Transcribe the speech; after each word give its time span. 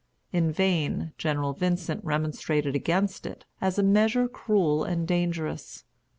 In 0.31 0.51
vain 0.51 1.13
General 1.19 1.53
Vincent 1.53 2.03
remonstrated 2.03 2.73
against 2.75 3.27
it 3.27 3.45
as 3.61 3.77
a 3.77 3.83
measure 3.83 4.27
cruel 4.27 4.83
and 4.83 5.07
dangerous. 5.07 5.83